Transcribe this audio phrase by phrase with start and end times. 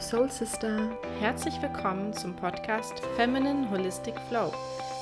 [0.00, 0.88] Your Soul Sister.
[1.20, 4.50] Herzlich willkommen zum Podcast Feminine Holistic Flow,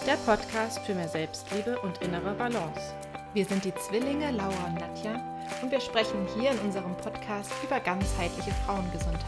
[0.05, 2.95] der Podcast für mehr Selbstliebe und innere Balance.
[3.33, 5.23] Wir sind die Zwillinge Laura und Nadja
[5.63, 9.23] und wir sprechen hier in unserem Podcast über ganzheitliche Frauengesundheit.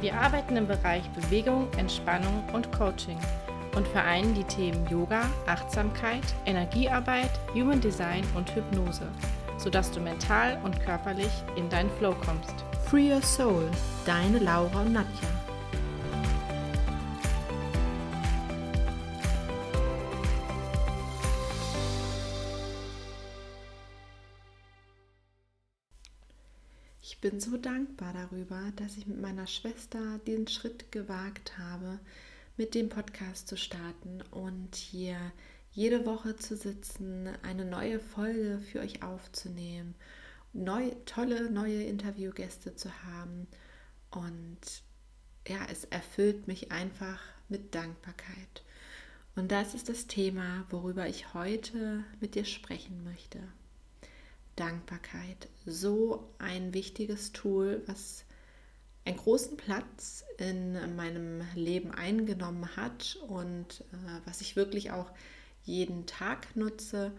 [0.00, 3.18] Wir arbeiten im Bereich Bewegung, Entspannung und Coaching
[3.74, 9.08] und vereinen die Themen Yoga, Achtsamkeit, Energiearbeit, Human Design und Hypnose,
[9.62, 12.54] sodass du mental und körperlich in deinen Flow kommst.
[12.88, 13.70] Free Your Soul,
[14.06, 15.28] deine Laura und Nadja.
[27.02, 32.00] Ich bin so dankbar darüber, dass ich mit meiner Schwester den Schritt gewagt habe,
[32.56, 35.18] mit dem Podcast zu starten und hier
[35.72, 39.94] jede Woche zu sitzen, eine neue Folge für euch aufzunehmen
[40.52, 43.46] neu, tolle neue Interviewgäste zu haben.
[44.10, 44.58] Und
[45.46, 48.64] ja, es erfüllt mich einfach mit Dankbarkeit.
[49.36, 53.38] Und das ist das Thema, worüber ich heute mit dir sprechen möchte.
[54.56, 55.48] Dankbarkeit.
[55.64, 58.24] So ein wichtiges Tool, was
[59.04, 65.10] einen großen Platz in meinem Leben eingenommen hat und äh, was ich wirklich auch
[65.64, 67.12] jeden Tag nutze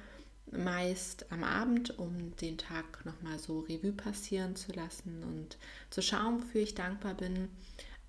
[0.52, 5.58] meist am Abend, um den Tag nochmal so Revue passieren zu lassen und
[5.90, 7.50] zu schauen, wofür ich dankbar bin.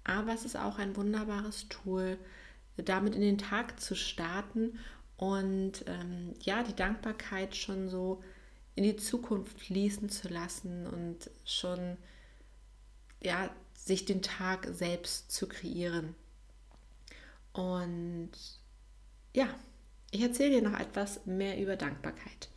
[0.04, 2.18] Aber es ist auch ein wunderbares Tool,
[2.76, 4.78] damit in den Tag zu starten
[5.16, 8.22] und ähm, ja, die Dankbarkeit schon so
[8.74, 11.96] in die Zukunft fließen zu lassen und schon
[13.22, 16.14] ja, sich den Tag selbst zu kreieren.
[17.52, 18.30] Und
[19.34, 19.48] ja,
[20.12, 22.50] ich erzähle dir noch etwas mehr über Dankbarkeit.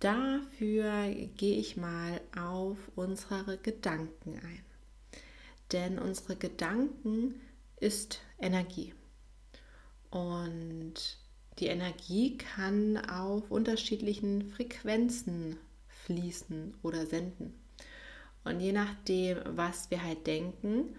[0.00, 4.64] Dafür gehe ich mal auf unsere Gedanken ein.
[5.72, 7.40] Denn unsere Gedanken
[7.78, 8.92] ist Energie.
[10.10, 11.18] Und
[11.60, 15.56] die Energie kann auf unterschiedlichen Frequenzen
[16.04, 17.54] fließen oder senden.
[18.42, 20.96] Und je nachdem, was wir halt denken,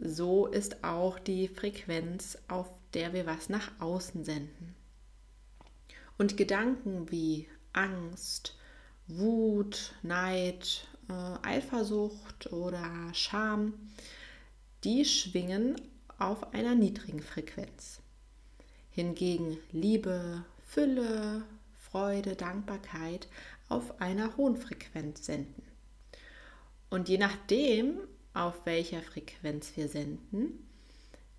[0.00, 4.74] so ist auch die Frequenz, auf der wir was nach außen senden.
[6.16, 8.56] Und Gedanken wie Angst,
[9.06, 13.74] Wut, Neid, äh, Eifersucht oder Scham,
[14.84, 15.80] die schwingen
[16.18, 18.00] auf einer niedrigen Frequenz.
[18.90, 21.42] Hingegen Liebe, Fülle,
[21.78, 23.28] Freude, Dankbarkeit
[23.68, 25.62] auf einer hohen Frequenz senden.
[26.90, 27.98] Und je nachdem,
[28.34, 30.67] auf welcher Frequenz wir senden,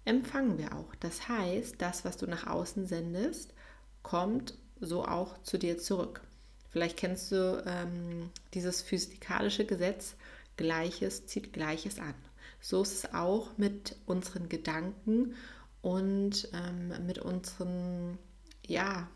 [0.09, 0.93] empfangen wir auch.
[0.99, 3.53] Das heißt, das, was du nach außen sendest,
[4.01, 6.21] kommt so auch zu dir zurück.
[6.69, 10.15] Vielleicht kennst du ähm, dieses physikalische Gesetz,
[10.57, 12.13] Gleiches zieht Gleiches an.
[12.59, 15.35] So ist es auch mit unseren Gedanken
[15.81, 18.17] und ähm, mit unseren,
[18.67, 19.07] ja,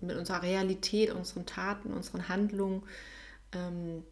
[0.00, 2.82] mit unserer Realität, unseren Taten, unseren Handlungen.
[3.52, 4.02] Ähm,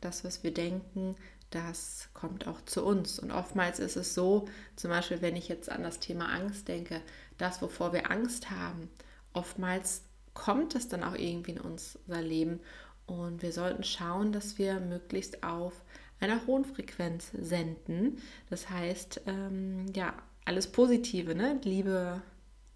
[0.00, 1.16] das, was wir denken,
[1.50, 3.18] das kommt auch zu uns.
[3.18, 4.46] Und oftmals ist es so,
[4.76, 7.02] zum Beispiel, wenn ich jetzt an das Thema Angst denke,
[7.38, 8.88] das, wovor wir Angst haben,
[9.32, 10.02] oftmals
[10.34, 12.60] kommt es dann auch irgendwie in unser Leben.
[13.06, 15.82] Und wir sollten schauen, dass wir möglichst auf
[16.20, 18.18] einer hohen Frequenz senden.
[18.48, 21.58] Das heißt, ähm, ja, alles Positive, ne?
[21.64, 22.22] Liebe,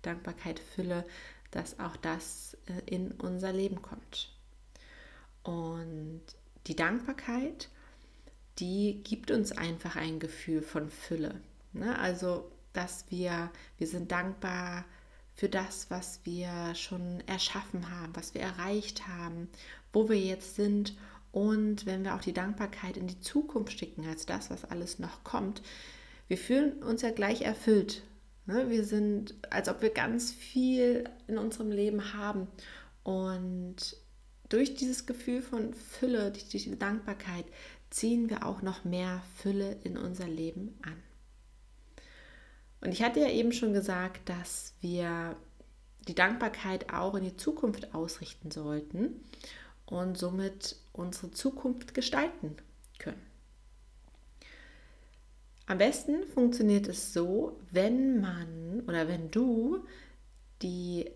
[0.03, 1.05] Dankbarkeit, Fülle,
[1.51, 4.33] dass auch das äh, in unser Leben kommt.
[5.45, 6.23] Und
[6.67, 7.69] die Dankbarkeit
[8.59, 11.41] die gibt uns einfach ein Gefühl von Fülle.
[11.73, 11.99] Ne?
[11.99, 14.85] Also, dass wir, wir sind dankbar
[15.35, 19.49] für das, was wir schon erschaffen haben, was wir erreicht haben,
[19.93, 20.97] wo wir jetzt sind.
[21.33, 25.25] Und wenn wir auch die Dankbarkeit in die Zukunft schicken, als das, was alles noch
[25.25, 25.63] kommt,
[26.29, 28.03] wir fühlen uns ja gleich erfüllt.
[28.47, 28.71] Ne?
[28.71, 32.47] Wir sind, als ob wir ganz viel in unserem Leben haben.
[33.03, 33.97] Und
[34.49, 37.45] durch dieses Gefühl von Fülle, durch diese Dankbarkeit,
[37.91, 41.03] ziehen wir auch noch mehr Fülle in unser Leben an.
[42.81, 45.37] Und ich hatte ja eben schon gesagt, dass wir
[46.07, 49.25] die Dankbarkeit auch in die Zukunft ausrichten sollten
[49.87, 52.57] und somit unsere Zukunft gestalten
[52.99, 53.23] können.
[55.67, 59.87] Am besten funktioniert es so, wenn man oder wenn du
[60.61, 61.11] die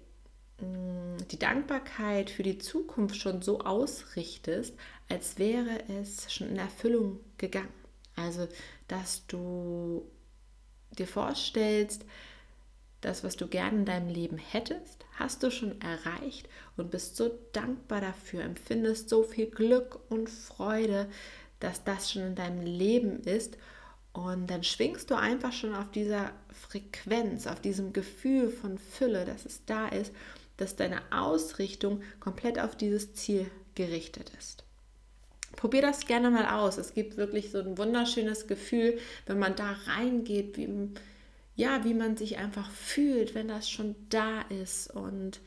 [0.60, 4.74] die Dankbarkeit für die Zukunft schon so ausrichtest,
[5.08, 7.72] als wäre es schon in Erfüllung gegangen.
[8.16, 8.48] Also,
[8.88, 10.10] dass du
[10.98, 12.04] dir vorstellst,
[13.00, 17.30] das, was du gerne in deinem Leben hättest, hast du schon erreicht und bist so
[17.52, 21.08] dankbar dafür, empfindest so viel Glück und Freude,
[21.60, 23.56] dass das schon in deinem Leben ist.
[24.12, 29.44] Und dann schwingst du einfach schon auf dieser Frequenz, auf diesem Gefühl von Fülle, dass
[29.44, 30.12] es da ist,
[30.56, 34.64] dass deine Ausrichtung komplett auf dieses Ziel gerichtet ist.
[35.58, 36.78] Probier das gerne mal aus.
[36.78, 38.96] Es gibt wirklich so ein wunderschönes Gefühl,
[39.26, 40.68] wenn man da reingeht, wie,
[41.56, 45.40] ja, wie man sich einfach fühlt, wenn das schon da ist und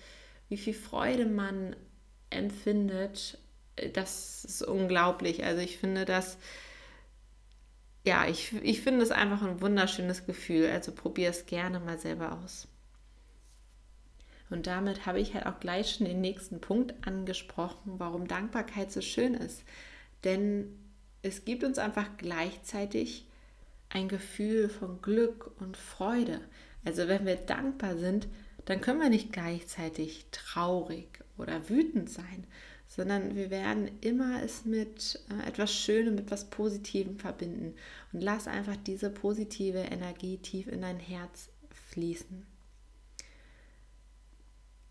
[0.49, 1.77] wie viel Freude man
[2.29, 3.37] empfindet.
[3.93, 5.45] Das ist unglaublich.
[5.45, 6.37] Also ich finde das,
[8.03, 10.69] ja, ich, ich finde es einfach ein wunderschönes Gefühl.
[10.71, 12.67] Also probier es gerne mal selber aus.
[14.49, 18.99] Und damit habe ich halt auch gleich schon den nächsten Punkt angesprochen, warum Dankbarkeit so
[18.99, 19.63] schön ist.
[20.23, 20.77] Denn
[21.21, 23.25] es gibt uns einfach gleichzeitig
[23.89, 26.41] ein Gefühl von Glück und Freude.
[26.85, 28.27] Also wenn wir dankbar sind,
[28.65, 31.07] dann können wir nicht gleichzeitig traurig
[31.37, 32.45] oder wütend sein,
[32.87, 37.73] sondern wir werden immer es mit äh, etwas Schönem, mit etwas Positivem verbinden.
[38.11, 41.49] Und lass einfach diese positive Energie tief in dein Herz
[41.91, 42.50] fließen.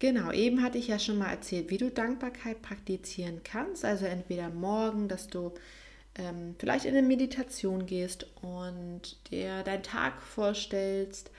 [0.00, 3.85] Genau, eben hatte ich ja schon mal erzählt, wie du Dankbarkeit praktizieren kannst.
[3.85, 5.52] Also entweder morgen, dass du
[6.17, 11.31] ähm, vielleicht in eine Meditation gehst und dir deinen Tag vorstellst,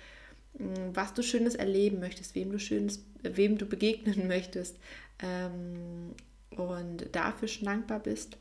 [0.59, 4.77] mm, was du Schönes erleben möchtest, wem du Schönes, wem du begegnen möchtest
[5.23, 6.13] ähm,
[6.51, 8.37] und dafür schon dankbar bist.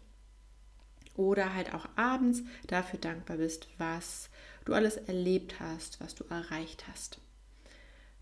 [1.17, 4.29] Oder halt auch abends dafür dankbar bist, was
[4.67, 7.21] du alles erlebt hast, was du erreicht hast.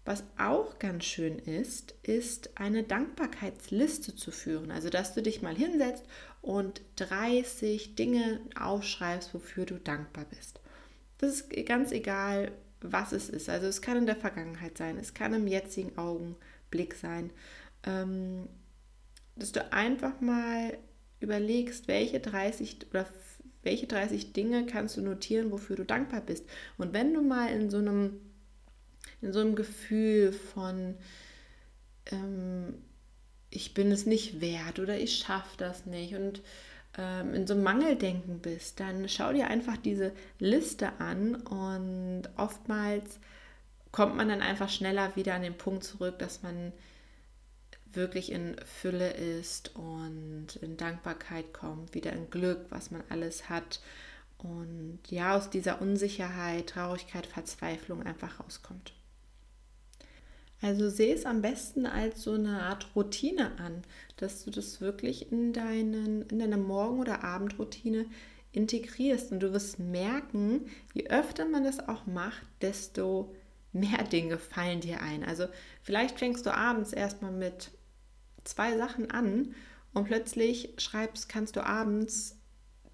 [0.08, 4.70] Was auch ganz schön ist, ist eine Dankbarkeitsliste zu führen.
[4.70, 6.02] Also, dass du dich mal hinsetzt
[6.40, 10.60] und 30 Dinge aufschreibst, wofür du dankbar bist.
[11.18, 13.50] Das ist ganz egal, was es ist.
[13.50, 17.30] Also, es kann in der Vergangenheit sein, es kann im jetzigen Augenblick sein.
[17.84, 18.48] Ähm,
[19.36, 20.78] dass du einfach mal
[21.20, 23.04] überlegst, welche 30 oder
[23.62, 26.46] welche 30 Dinge kannst du notieren, wofür du dankbar bist.
[26.78, 28.20] Und wenn du mal in so einem
[29.20, 30.96] in so einem Gefühl von,
[32.06, 32.74] ähm,
[33.50, 36.42] ich bin es nicht wert oder ich schaffe das nicht und
[36.96, 43.18] ähm, in so einem Mangeldenken bist, dann schau dir einfach diese Liste an und oftmals
[43.90, 46.72] kommt man dann einfach schneller wieder an den Punkt zurück, dass man
[47.92, 53.80] wirklich in Fülle ist und in Dankbarkeit kommt, wieder in Glück, was man alles hat
[54.38, 58.92] und ja, aus dieser Unsicherheit, Traurigkeit, Verzweiflung einfach rauskommt.
[60.60, 63.82] Also sehe es am besten als so eine Art Routine an,
[64.16, 68.06] dass du das wirklich in, deinen, in deiner Morgen- oder Abendroutine
[68.52, 69.30] integrierst.
[69.30, 73.34] Und du wirst merken, je öfter man das auch macht, desto
[73.72, 75.24] mehr Dinge fallen dir ein.
[75.24, 75.46] Also
[75.82, 77.70] vielleicht fängst du abends erstmal mit
[78.44, 79.54] zwei Sachen an
[79.92, 82.36] und plötzlich schreibst, kannst du abends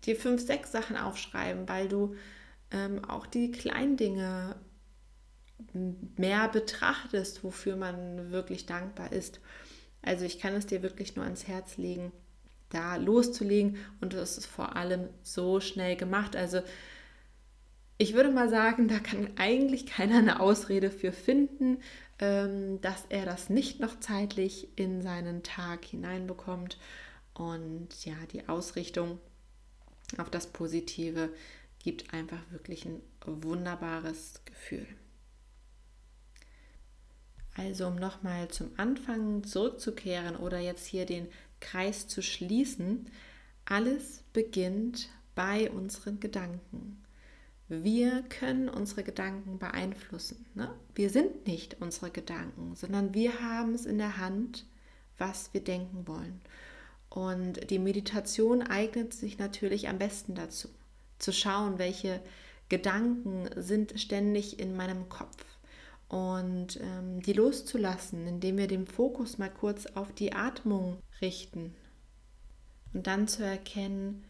[0.04, 2.14] dir fünf, sechs Sachen aufschreiben, weil du
[2.70, 4.56] ähm, auch die kleinen Dinge
[6.16, 9.40] mehr betrachtest, wofür man wirklich dankbar ist.
[10.02, 12.12] Also ich kann es dir wirklich nur ans Herz legen,
[12.68, 16.36] da loszulegen und das ist vor allem so schnell gemacht.
[16.36, 16.60] Also
[17.96, 21.78] ich würde mal sagen, da kann eigentlich keiner eine Ausrede für finden,
[22.18, 26.78] ähm, dass er das nicht noch zeitlich in seinen Tag hineinbekommt.
[27.34, 29.18] Und ja, die Ausrichtung
[30.18, 31.30] auf das Positive
[31.78, 34.86] gibt einfach wirklich ein wunderbares Gefühl.
[37.56, 41.28] Also um nochmal zum Anfang zurückzukehren oder jetzt hier den
[41.60, 43.10] Kreis zu schließen,
[43.64, 47.02] alles beginnt bei unseren Gedanken.
[47.68, 50.44] Wir können unsere Gedanken beeinflussen.
[50.54, 50.68] Ne?
[50.94, 54.66] Wir sind nicht unsere Gedanken, sondern wir haben es in der Hand,
[55.16, 56.40] was wir denken wollen.
[57.08, 60.68] Und die Meditation eignet sich natürlich am besten dazu,
[61.18, 62.20] zu schauen, welche
[62.68, 65.53] Gedanken sind ständig in meinem Kopf
[66.08, 71.74] und ähm, die loszulassen, indem wir den Fokus mal kurz auf die Atmung richten
[72.92, 74.24] und dann zu erkennen,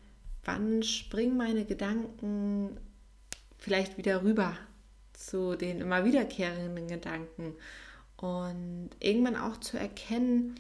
[0.44, 2.76] wann springen meine Gedanken
[3.58, 4.56] vielleicht wieder rüber
[5.12, 7.54] zu den immer wiederkehrenden Gedanken
[8.16, 10.58] und irgendwann auch zu erkennen,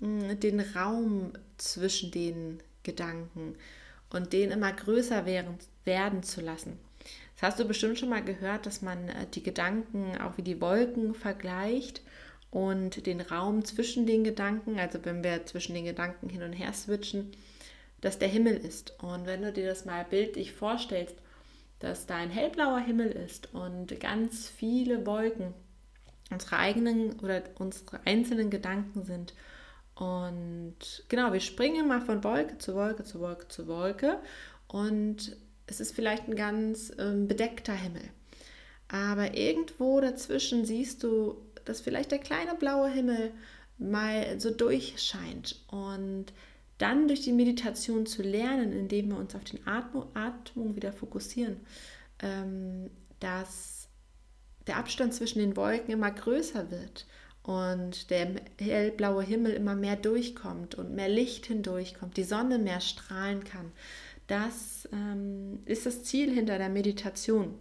[0.00, 3.56] hm, den Raum zwischen den Gedanken
[4.10, 6.78] und den immer größer werden, werden zu lassen.
[7.42, 11.12] Hast du bestimmt schon mal gehört, dass man äh, die Gedanken auch wie die Wolken
[11.12, 12.00] vergleicht
[12.52, 16.72] und den Raum zwischen den Gedanken, also wenn wir zwischen den Gedanken hin und her
[16.72, 17.32] switchen,
[18.00, 18.94] dass der Himmel ist.
[19.02, 21.16] Und wenn du dir das mal bildlich vorstellst,
[21.80, 25.52] dass da ein hellblauer Himmel ist und ganz viele Wolken
[26.30, 29.34] unsere eigenen oder unsere einzelnen Gedanken sind.
[29.96, 30.76] Und
[31.08, 34.20] genau, wir springen mal von Wolke zu Wolke zu Wolke zu Wolke
[34.68, 38.02] und es ist vielleicht ein ganz ähm, bedeckter Himmel.
[38.88, 43.32] Aber irgendwo dazwischen siehst du, dass vielleicht der kleine blaue Himmel
[43.78, 45.64] mal so durchscheint.
[45.68, 46.26] Und
[46.78, 51.60] dann durch die Meditation zu lernen, indem wir uns auf den Atmung, Atmung wieder fokussieren,
[52.20, 52.90] ähm,
[53.20, 53.88] dass
[54.66, 57.06] der Abstand zwischen den Wolken immer größer wird
[57.42, 63.42] und der hellblaue Himmel immer mehr durchkommt und mehr Licht hindurchkommt, die Sonne mehr strahlen
[63.44, 63.72] kann.
[64.26, 67.58] Das ähm, ist das Ziel hinter der Meditation,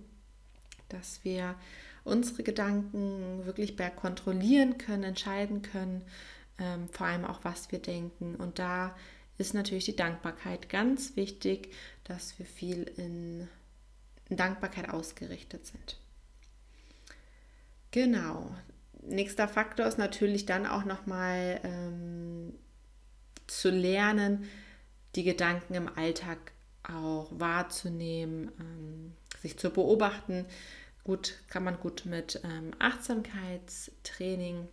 [0.90, 1.56] dass wir
[2.04, 6.04] unsere Gedanken wirklich kontrollieren können, entscheiden können,
[6.60, 8.36] ähm, vor allem auch, was wir denken.
[8.36, 8.96] Und da
[9.38, 13.48] ist natürlich die Dankbarkeit ganz wichtig, dass wir viel in,
[14.30, 15.98] in Dankbarkeit ausgerichtet sind.
[17.92, 18.56] Genau,
[19.02, 22.54] nächster Faktor ist natürlich dann auch nochmal ähm,
[23.48, 24.48] zu lernen,
[25.16, 26.38] die Gedanken im Alltag
[26.84, 30.46] auch wahrzunehmen, ähm, sich zu beobachten.
[31.04, 34.68] Gut, kann man gut mit ähm, Achtsamkeitstraining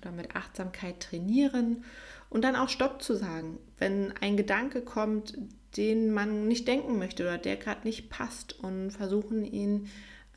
[0.00, 1.84] oder mit Achtsamkeit trainieren
[2.30, 5.36] und dann auch Stopp zu sagen, wenn ein Gedanke kommt,
[5.76, 9.88] den man nicht denken möchte oder der gerade nicht passt und versuchen ihn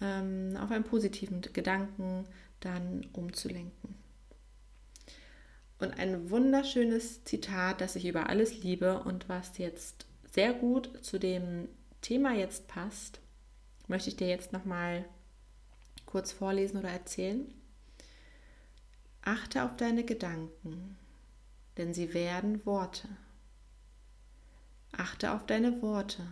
[0.02, 2.26] ähm, auf einen positiven Gedanken
[2.60, 3.96] dann umzulenken.
[5.80, 11.20] Und ein wunderschönes Zitat, das ich über alles liebe und was jetzt sehr gut zu
[11.20, 11.70] dem
[12.02, 13.20] Thema jetzt passt,
[13.88, 15.06] möchte ich dir jetzt noch mal
[16.06, 17.54] kurz vorlesen oder erzählen.
[19.22, 20.98] Achte auf deine Gedanken,
[21.78, 23.08] denn sie werden Worte.
[24.94, 26.26] Achte auf deine Worte,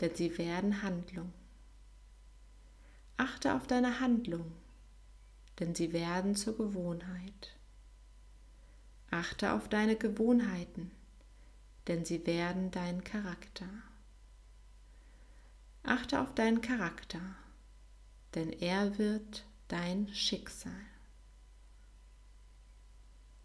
[0.00, 1.32] denn sie werden Handlung.
[3.16, 4.52] Achte auf deine Handlung,
[5.58, 7.56] denn sie werden zur Gewohnheit.
[9.10, 10.92] Achte auf deine Gewohnheiten,
[11.88, 13.68] denn sie werden dein Charakter.
[15.82, 17.20] Achte auf deinen Charakter,
[18.34, 20.72] denn er wird dein Schicksal.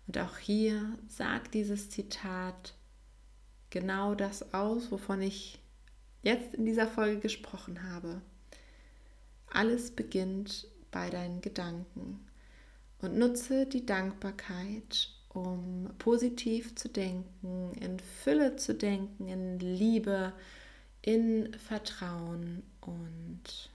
[0.07, 2.75] Und auch hier sagt dieses Zitat
[3.71, 5.59] genau das aus, wovon ich
[6.21, 8.21] jetzt in dieser Folge gesprochen habe.
[9.47, 12.27] Alles beginnt bei deinen Gedanken
[13.01, 20.33] und nutze die Dankbarkeit, um positiv zu denken, in Fülle zu denken, in Liebe,
[21.01, 23.69] in Vertrauen und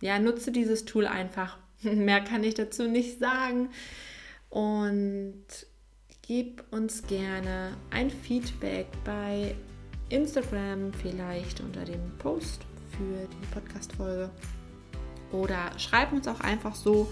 [0.00, 1.58] ja, nutze dieses Tool einfach.
[1.82, 3.70] Mehr kann ich dazu nicht sagen.
[4.50, 5.44] Und
[6.22, 9.54] gib uns gerne ein Feedback bei
[10.10, 14.30] Instagram, vielleicht unter dem Post für die Podcast-Folge.
[15.30, 17.10] Oder schreib uns auch einfach so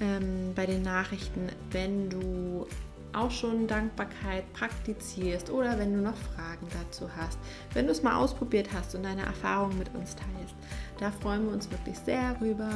[0.00, 2.66] ähm, bei den Nachrichten, wenn du
[3.14, 7.38] auch schon Dankbarkeit praktizierst oder wenn du noch Fragen dazu hast,
[7.74, 10.54] wenn du es mal ausprobiert hast und deine Erfahrungen mit uns teilst.
[10.98, 12.70] Da freuen wir uns wirklich sehr rüber.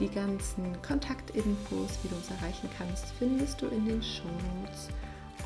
[0.00, 4.88] Die ganzen Kontaktinfos, wie du uns erreichen kannst, findest du in den Shownotes.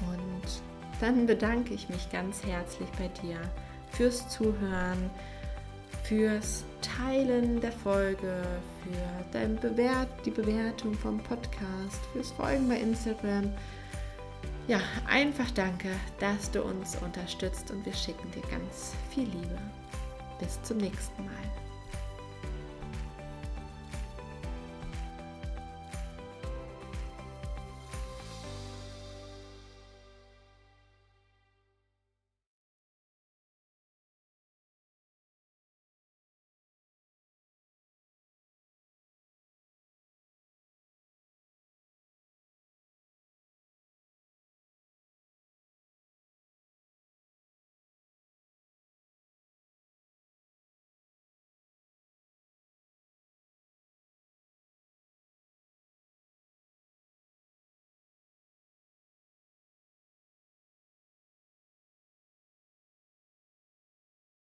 [0.01, 0.63] Und
[1.01, 3.37] dann bedanke ich mich ganz herzlich bei dir
[3.93, 5.11] fürs Zuhören
[6.03, 8.43] fürs Teilen der Folge,
[8.83, 13.51] für Bewert die Bewertung vom Podcast, fürs Folgen bei Instagram.
[14.69, 15.89] Ja, einfach danke,
[16.21, 19.59] dass du uns unterstützt und wir schicken dir ganz viel Liebe.
[20.39, 21.62] Bis zum nächsten Mal.